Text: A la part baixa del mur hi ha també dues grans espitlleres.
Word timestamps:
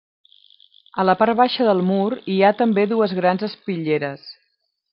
A 1.01 1.05
la 1.09 1.13
part 1.19 1.35
baixa 1.41 1.67
del 1.67 1.83
mur 1.91 2.09
hi 2.35 2.39
ha 2.41 2.51
també 2.63 2.87
dues 2.95 3.15
grans 3.21 3.47
espitlleres. 3.51 4.29